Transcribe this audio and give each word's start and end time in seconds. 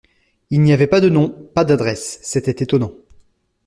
Il 0.49 0.61
n’y 0.61 0.73
avait 0.73 0.87
pas 0.87 0.99
de 0.99 1.09
nom, 1.09 1.29
pas 1.29 1.63
d’adresse, 1.63 2.17
c’était 2.23 2.63
étonnant. 2.63 2.91